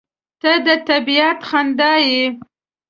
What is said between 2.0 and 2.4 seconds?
یې.